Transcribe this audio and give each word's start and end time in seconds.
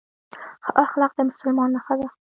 ښه 0.63 0.71
اخلاق 0.83 1.11
د 1.15 1.19
مسلمان 1.29 1.69
نښه 1.75 1.93
ده 1.99 2.07